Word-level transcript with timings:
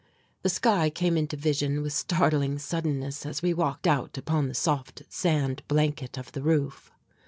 The 0.41 0.49
sky 0.49 0.89
came 0.89 1.15
into 1.15 1.37
vision 1.37 1.83
with 1.83 1.93
startling 1.93 2.57
suddenness 2.57 3.23
as 3.23 3.43
we 3.43 3.53
walked 3.53 3.85
out 3.85 4.17
upon 4.17 4.47
the 4.47 4.55
soft 4.55 5.03
sand 5.09 5.61
blanket 5.67 6.17
of 6.17 6.31
the 6.31 6.41
roof. 6.41 6.91